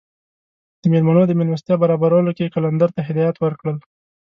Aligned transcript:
د 0.81 0.83
میلمنو 0.93 1.23
د 1.27 1.31
میلمستیا 1.39 1.75
برابرولو 1.83 2.31
کې 2.37 2.43
یې 2.45 2.53
قلندر 2.55 2.89
ته 2.95 3.01
هدایات 3.07 3.37
ورکړل. 3.39 3.77